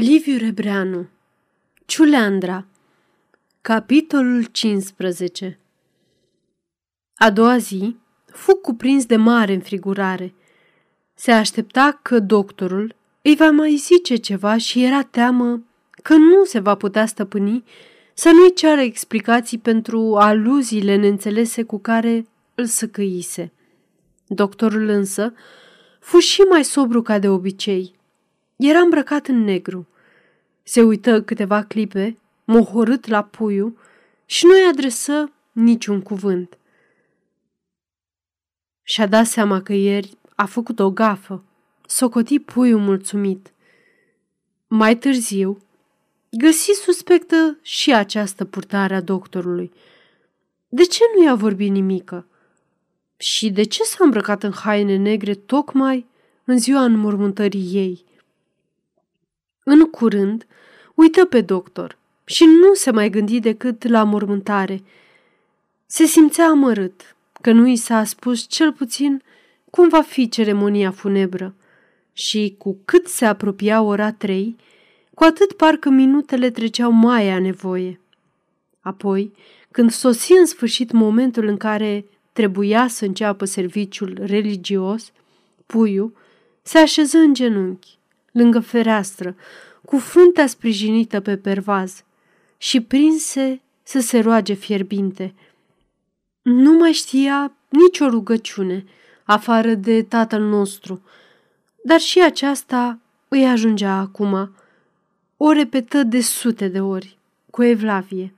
[0.00, 1.08] Liviu Rebreanu
[1.86, 2.66] Ciuleandra
[3.60, 5.58] Capitolul 15
[7.14, 10.34] A doua zi fu cuprins de mare înfrigurare.
[11.14, 15.62] Se aștepta că doctorul îi va mai zice ceva și era teamă
[16.02, 17.64] că nu se va putea stăpâni
[18.14, 23.52] să nu-i ceară explicații pentru aluziile neînțelese cu care îl săcăise.
[24.26, 25.32] Doctorul însă
[26.00, 27.92] fu și mai sobru ca de obicei–
[28.66, 29.86] era îmbrăcat în negru.
[30.62, 33.78] Se uită câteva clipe, mohorât la puiu,
[34.26, 36.58] și nu-i adresă niciun cuvânt.
[38.82, 41.44] Și-a dat seama că ieri a făcut o gafă.
[41.86, 43.52] Socoti puiul mulțumit.
[44.66, 45.62] Mai târziu,
[46.30, 49.72] găsi suspectă și această purtare a doctorului.
[50.68, 52.26] De ce nu i-a vorbit nimică?
[53.16, 56.06] Și de ce s-a îmbrăcat în haine negre tocmai
[56.44, 58.04] în ziua înmormântării ei?
[59.70, 60.46] În curând,
[60.94, 64.82] uită pe doctor și nu se mai gândi decât la mormântare.
[65.86, 69.22] Se simțea amărât că nu i s-a spus cel puțin
[69.70, 71.54] cum va fi ceremonia funebră
[72.12, 74.56] și cu cât se apropia ora trei,
[75.14, 78.00] cu atât parcă minutele treceau mai a nevoie.
[78.80, 79.32] Apoi,
[79.70, 85.12] când sosi în sfârșit momentul în care trebuia să înceapă serviciul religios,
[85.66, 86.12] puiul
[86.62, 87.97] se așeză în genunchi
[88.32, 89.36] lângă fereastră,
[89.84, 92.04] cu fruntea sprijinită pe pervaz
[92.56, 95.34] și prinse să se roage fierbinte.
[96.42, 98.84] Nu mai știa nicio rugăciune,
[99.24, 101.02] afară de tatăl nostru,
[101.84, 104.54] dar și aceasta îi ajungea acum.
[105.36, 107.18] O repetă de sute de ori,
[107.50, 108.34] cu evlavie,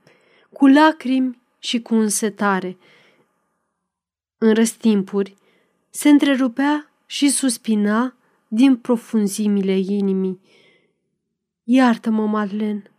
[0.53, 2.77] cu lacrimi și cu însetare.
[4.37, 5.35] În răstimpuri
[5.89, 8.15] se întrerupea și suspina
[8.53, 10.39] din profunzimile inimii.
[11.63, 12.91] Iartă-mă, Madlen,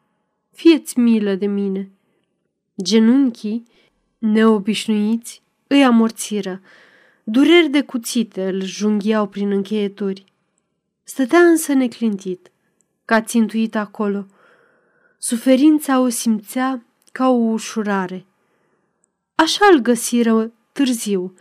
[0.51, 1.91] fieți milă de mine.
[2.83, 3.63] Genunchii,
[4.19, 6.61] neobișnuiți, îi amorțiră.
[7.25, 10.25] Dureri de cuțite îl junghiau prin încheieturi.
[11.03, 12.51] Stătea însă neclintit,
[13.05, 14.27] ca țintuit acolo.
[15.19, 18.27] Suferința o simțea ca o ușurare.
[19.35, 21.35] Așa îl găsiră târziu,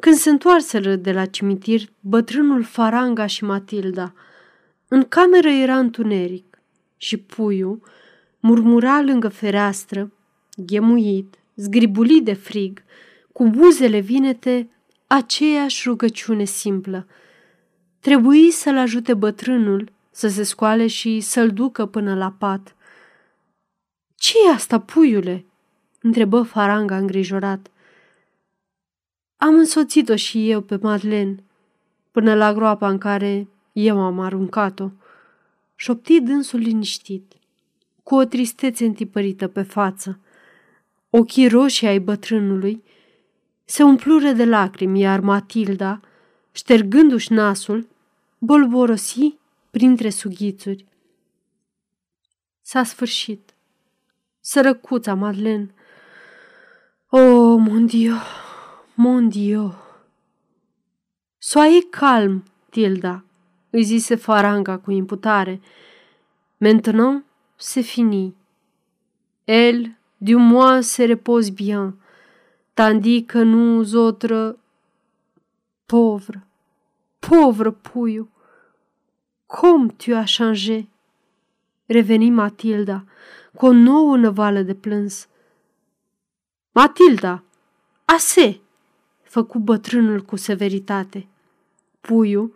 [0.00, 4.14] când se întoarseră de la cimitir bătrânul Faranga și Matilda,
[4.88, 6.58] în cameră era întuneric
[6.96, 7.80] și puiul
[8.40, 10.12] murmura lângă fereastră,
[10.56, 12.82] ghemuit, zgribulit de frig,
[13.32, 14.70] cu buzele vinete,
[15.06, 17.06] aceeași rugăciune simplă.
[18.00, 22.74] Trebuie să-l ajute bătrânul să se scoale și să-l ducă până la pat.
[24.14, 25.44] ce e asta, puiule?"
[26.00, 27.70] întrebă Faranga îngrijorat.
[29.42, 31.44] Am însoțit-o și eu pe Madeleine
[32.10, 34.90] până la groapa în care eu am aruncat-o.
[35.74, 37.32] Șopti dânsul liniștit,
[38.02, 40.18] cu o tristețe întipărită pe față.
[41.10, 42.82] Ochii roșii ai bătrânului
[43.64, 46.00] se umplură de lacrimi, iar Matilda,
[46.52, 47.88] ștergându-și nasul,
[48.38, 49.34] bolborosi
[49.70, 50.84] printre sughițuri.
[52.60, 53.54] S-a sfârșit.
[54.40, 55.74] Sărăcuța, Madeleine.
[57.08, 58.16] O, oh, mon Dieu!
[59.04, 59.74] Mon Dieu!
[61.38, 63.24] Soie calm, Tilda,
[63.70, 65.60] îi zise Faranga cu imputare.
[66.58, 67.24] Maintenant,
[67.56, 68.34] c'est fini.
[69.44, 71.96] Elle, du moins, se repose bien,
[72.74, 74.56] tandis que nous autres...
[75.86, 76.38] Pauvre,
[77.18, 78.28] pauvre puiu,
[79.46, 80.88] cum tu as changé?
[81.86, 83.04] Reveni Matilda
[83.54, 85.28] cu o nouă năvală de plâns.
[86.72, 87.42] Matilda,
[88.04, 88.62] ase!
[89.32, 91.26] Făcu bătrânul cu severitate.
[92.00, 92.54] Puiul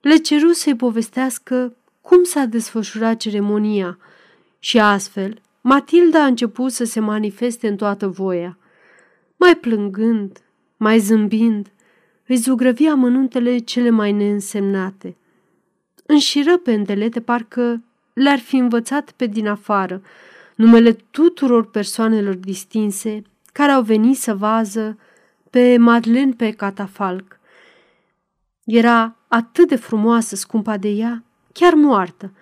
[0.00, 3.98] le ceru să-i povestească cum s-a desfășurat ceremonia
[4.58, 8.58] și astfel Matilda a început să se manifeste în toată voia.
[9.36, 10.42] Mai plângând,
[10.76, 11.70] mai zâmbind,
[12.26, 15.16] îi zugrăvia amănuntele cele mai neînsemnate.
[16.06, 20.02] Înșiră pendelete parcă le-ar fi învățat pe din afară
[20.54, 23.22] numele tuturor persoanelor distinse
[23.52, 24.98] care au venit să vază
[25.54, 27.40] pe Madeleine pe catafalc.
[28.64, 32.32] Era atât de frumoasă, scumpa de ea, chiar moartă,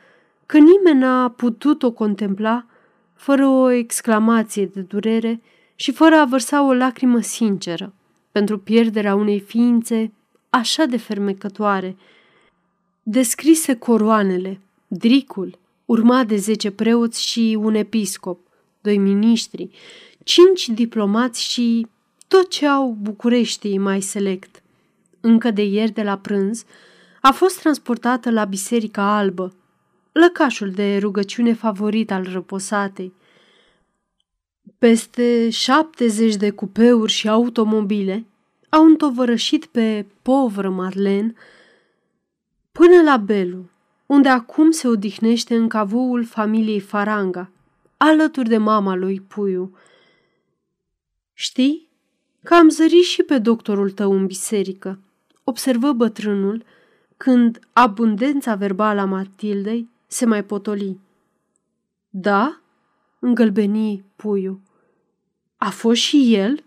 [0.47, 2.67] că nimeni n-a putut o contempla
[3.15, 5.41] fără o exclamație de durere
[5.75, 7.93] și fără a vărsa o lacrimă sinceră
[8.31, 10.13] pentru pierderea unei ființe
[10.51, 11.97] așa de fermecătoare.
[13.03, 18.39] Descrise coroanele, dricul, urmat de zece preoți și un episcop,
[18.81, 19.71] doi miniștri,
[20.25, 21.87] cinci diplomați și
[22.33, 24.63] tot ce au Bucureștii mai select.
[25.21, 26.65] Încă de ieri de la prânz
[27.21, 29.55] a fost transportată la Biserica Albă.
[30.13, 33.13] lăcașul de rugăciune favorit al răposatei.
[34.79, 38.27] Peste 70 de cupeuri și automobile
[38.69, 41.37] au întovărășit pe povră Marlen
[42.73, 43.71] până la Belu,
[44.07, 47.51] unde acum se odihnește în cavoul familiei Faranga,
[47.97, 49.77] alături de mama lui Puiu.
[51.33, 51.91] Știi
[52.43, 54.99] că am zărit și pe doctorul tău în biserică,
[55.45, 56.65] observă bătrânul,
[57.17, 61.01] când abundența verbală a Matildei se mai potoli.
[62.09, 62.61] Da?
[63.19, 64.61] îngălbeni puiul.
[65.57, 66.65] A fost și el?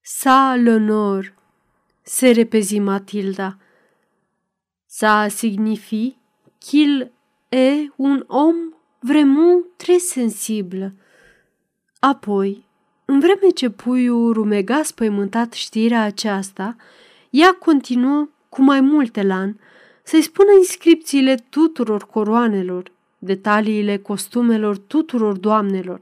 [0.00, 1.34] Sa l'honneur,
[2.02, 3.58] se repezi Matilda.
[4.86, 6.16] Ça signifie
[6.58, 7.10] qu'il
[7.48, 10.94] est un homme vraiment très sensible.
[12.00, 12.65] Apoi,
[13.06, 16.76] în vreme ce puiul rumega spăimântat știrea aceasta,
[17.30, 19.60] ea continuă cu mai multe lan
[20.02, 26.00] să-i spună inscripțiile tuturor coroanelor, detaliile costumelor tuturor doamnelor,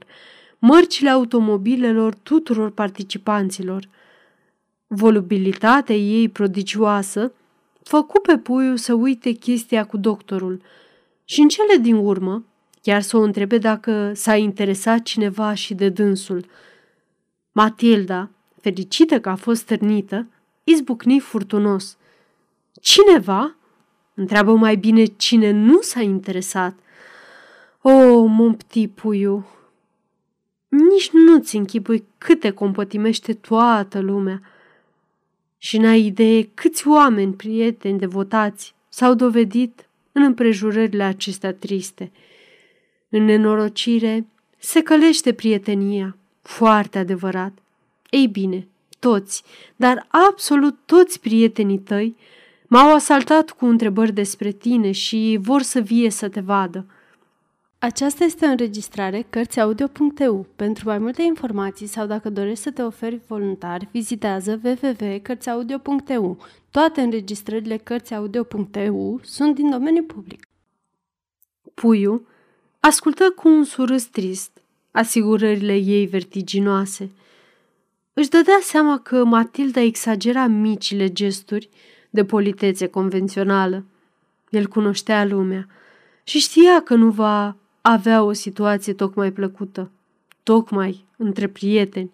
[0.59, 3.89] mărcile automobilelor tuturor participanților.
[4.87, 7.31] Volubilitatea ei prodigioasă
[7.83, 10.61] făcu pe puiul să uite chestia cu doctorul
[11.25, 12.43] și în cele din urmă
[12.81, 16.45] chiar să o întrebe dacă s-a interesat cineva și de dânsul.
[17.57, 18.29] Matilda,
[18.61, 20.27] fericită că a fost stârnită,
[20.63, 21.97] izbucni furtunos.
[22.81, 23.55] Cineva?
[24.13, 26.77] Întreabă mai bine cine nu s-a interesat.
[27.81, 28.57] O, oh, mon
[28.93, 29.47] puiu,
[30.67, 34.41] nici nu-ți închipui cât te compătimește toată lumea.
[35.57, 42.11] Și n-ai idee câți oameni, prieteni, devotați s-au dovedit în împrejurările acestea triste.
[43.09, 44.25] În nenorocire
[44.57, 47.51] se călește prietenia, foarte adevărat.
[48.09, 48.67] Ei bine,
[48.99, 49.43] toți,
[49.75, 52.15] dar absolut toți prietenii tăi
[52.67, 56.85] m-au asaltat cu întrebări despre tine și vor să vie să te vadă.
[57.79, 60.45] Aceasta este o înregistrare Cărțiaudio.eu.
[60.55, 66.37] Pentru mai multe informații sau dacă dorești să te oferi voluntar, vizitează www.cărțiaudio.eu.
[66.71, 70.47] Toate înregistrările Cărțiaudio.eu sunt din domeniu public.
[71.73, 72.27] Puiu
[72.79, 74.54] ascultă cu un surâs trist
[74.95, 77.11] asigurările ei vertiginoase.
[78.13, 81.69] Își dădea seama că Matilda exagera micile gesturi
[82.09, 83.85] de politețe convențională.
[84.49, 85.67] El cunoștea lumea
[86.23, 89.91] și știa că nu va avea o situație tocmai plăcută,
[90.43, 92.11] tocmai între prieteni.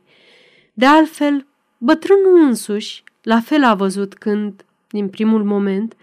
[0.74, 5.96] De altfel, bătrânul însuși, la fel a văzut când, din primul moment,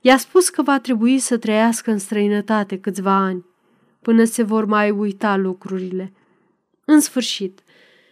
[0.00, 3.44] i-a spus că va trebui să trăiască în străinătate câțiva ani,
[4.02, 6.12] până se vor mai uita lucrurile.
[6.88, 7.62] În sfârșit,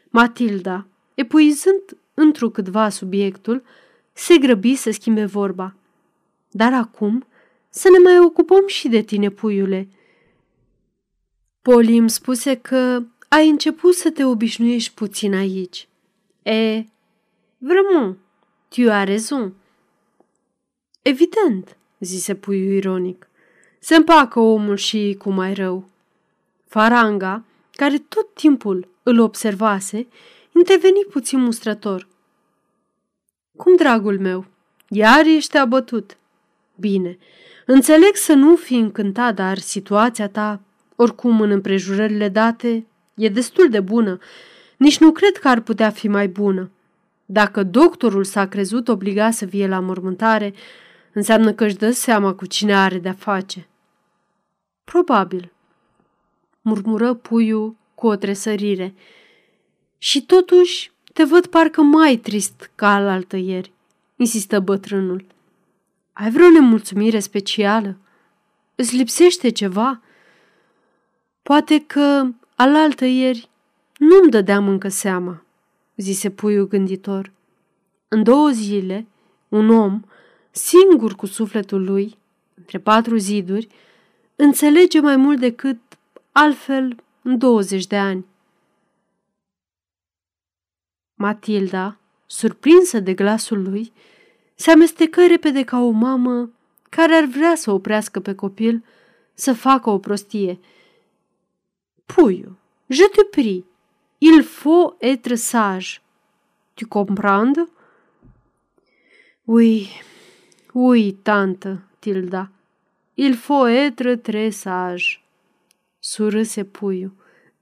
[0.09, 1.83] Matilda, epuizând
[2.15, 3.63] întrucâtva subiectul,
[4.13, 5.75] se grăbi să schimbe vorba.
[6.51, 7.27] Dar acum
[7.69, 9.89] să ne mai ocupăm și de tine, puiule,
[11.63, 15.89] Poli îmi spuse că ai început să te obișnuiești puțin aici.
[16.43, 16.85] E,
[17.59, 18.17] vraiment,
[18.69, 19.55] tu as raison.
[21.03, 23.29] Evident, zise puiul ironic.
[23.79, 25.89] Se împacă omul și cu mai rău.
[26.67, 27.45] Faranga,
[27.75, 30.07] care tot timpul îl observase,
[30.53, 32.09] interveni puțin mustrător.
[33.57, 34.47] Cum, dragul meu,
[34.89, 36.17] iar ești abătut.
[36.75, 37.19] Bine,
[37.67, 40.61] înțeleg să nu fi încântat, dar situația ta
[40.97, 44.19] oricum, în împrejurările date, e destul de bună.
[44.77, 46.71] Nici nu cred că ar putea fi mai bună.
[47.27, 50.55] Dacă doctorul s-a crezut obligat să vie la mormântare,
[51.13, 53.69] înseamnă că își dă seama cu cine are de-a face.
[54.85, 55.53] Probabil,
[56.65, 58.95] murmură puiul cu o tresărire.
[59.99, 63.73] Și totuși te văd parcă mai trist ca alaltă ieri,
[64.17, 65.25] insistă bătrânul.
[66.13, 67.97] Ai vreo nemulțumire specială?
[68.75, 70.01] Îți lipsește ceva?"
[71.43, 73.49] Poate că alaltă ieri
[73.99, 75.43] nu-mi dădeam încă seama,
[75.97, 77.33] zise puiul gânditor.
[78.09, 79.07] În două zile,
[79.49, 80.03] un om,
[80.51, 82.19] singur cu sufletul lui,
[82.55, 83.69] între patru ziduri,
[84.37, 85.79] înțelege mai mult decât
[86.35, 88.27] altfel în 20 de ani.
[91.15, 93.93] Matilda, surprinsă de glasul lui,
[94.55, 96.51] se amestecă repede ca o mamă
[96.91, 98.85] care ar vrea să oprească pe copil
[99.35, 100.59] să facă o prostie–
[102.07, 103.65] Puiu, je te prie,
[104.19, 106.01] il faut être sage.
[106.75, 107.69] Tu comprends?
[109.47, 109.89] Oui,
[110.73, 112.51] oui, tante, Tilda,
[113.15, 115.24] il faut être très sage.
[116.07, 117.13] Surâse puiul,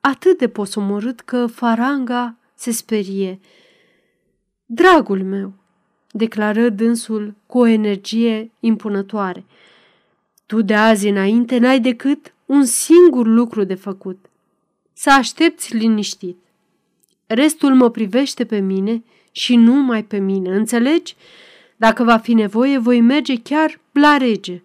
[0.01, 3.41] atât de posomorât că faranga se sperie.
[4.67, 5.53] Dragul meu,
[6.11, 9.45] declară dânsul cu o energie impunătoare,
[10.47, 14.27] Tu de azi înainte n-ai decât un singur lucru de făcut.
[14.93, 16.39] Să aștepți liniștit.
[17.27, 21.17] Restul mă privește pe mine și nu mai pe mine, înțelegi?
[21.77, 24.63] Dacă va fi nevoie, voi merge chiar la rege.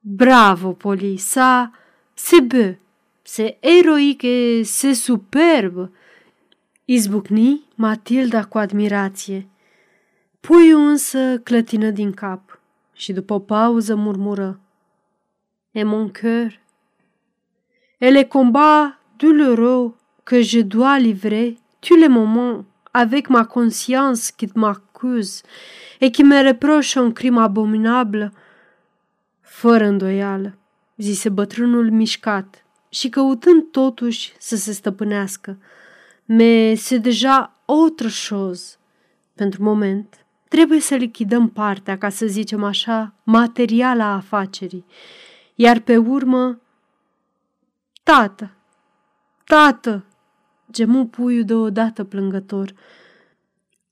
[0.00, 1.79] Bravo, Poli, sa,
[2.24, 2.74] se bă,
[3.22, 5.90] se eroic e se superb.
[6.84, 9.48] Izbucni Matilda cu admirație.
[10.40, 12.60] Puiul însă clătină din cap
[12.92, 14.60] și după o pauză murmură.
[15.70, 16.60] Et mon cœur,
[17.98, 24.48] et les combats douloureux que je dois livrer tous les moments avec ma conscience qui
[24.54, 25.42] m'accuse
[25.98, 28.32] et qui me reproche un crim abominable,
[29.40, 30.59] fără îndoială,
[31.00, 35.58] zise bătrânul mișcat și căutând totuși să se stăpânească.
[36.24, 38.76] Mais c'est déjà autre chose.
[39.34, 44.84] Pentru moment, trebuie să lichidăm partea, ca să zicem așa, materială a afacerii.
[45.54, 46.60] Iar pe urmă,
[48.02, 48.50] tată,
[49.44, 50.04] tată,
[50.70, 52.74] gemu puiul deodată plângător.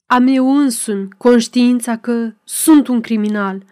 [0.06, 3.62] Am eu însumi conștiința că sunt un criminal.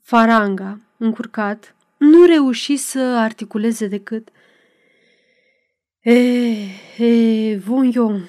[0.00, 4.28] Faranga, încurcat, nu reuși să articuleze decât
[6.04, 8.28] E, e, voion.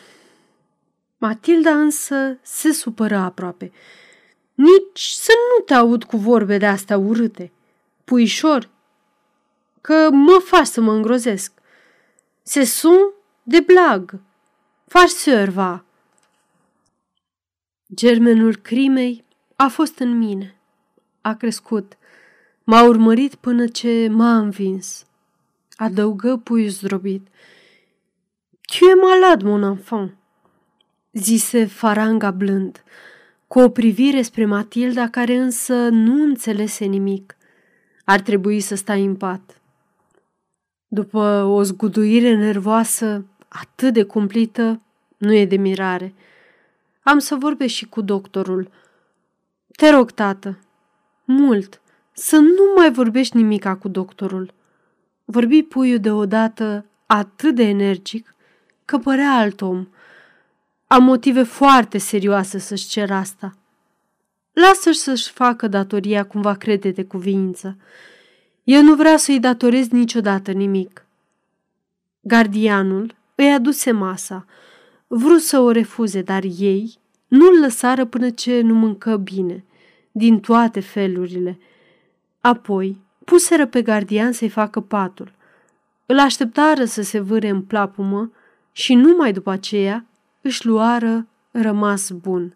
[1.18, 3.72] Matilda însă se supără aproape.
[4.54, 7.52] Nici să nu te aud cu vorbe de astea urâte.
[8.04, 8.70] Puișor,
[9.82, 11.52] că mă faci să mă îngrozesc.
[12.44, 14.20] Se sun de blag.
[14.88, 15.86] Farseur va.
[17.94, 19.24] Germenul crimei
[19.56, 20.56] a fost în mine.
[21.22, 21.98] A crescut.
[22.68, 25.06] M-a urmărit până ce m-a învins.
[25.76, 27.28] Adăugă puiul zdrobit.
[28.62, 30.18] Tu es malad, mon enfant,
[31.12, 32.84] zise faranga blând,
[33.48, 37.38] cu o privire spre Matilda, care însă nu înțelese nimic.
[38.06, 39.62] Ar trebui să stai în pat.
[40.88, 44.82] După o zguduire nervoasă atât de cumplită,
[45.18, 46.14] nu e de mirare.
[47.04, 48.70] Am să vorbesc și cu doctorul.
[49.76, 50.60] Te rog, tată,
[51.24, 51.82] mult,
[52.18, 54.54] să nu mai vorbești nimica cu doctorul.
[55.26, 58.36] Vorbi puiul deodată atât de energic
[58.86, 59.88] că părea alt om.
[60.88, 63.58] Am motive foarte serioase să-și cer asta.
[64.54, 67.78] Lasă-și să-și facă datoria cum va crede de cuvință.
[68.64, 71.06] Eu nu vreau să-i datorez niciodată nimic.
[72.22, 74.46] Gardianul îi aduse masa.
[75.08, 79.64] Vrut să o refuze, dar ei nu-l lăsară până ce nu mâncă bine,
[80.12, 81.60] din toate felurile.
[82.46, 85.32] Apoi puseră pe gardian să-i facă patul.
[86.06, 88.32] Îl așteptară să se vâre în plapumă
[88.72, 90.06] și numai după aceea
[90.42, 92.56] își luară rămas bun.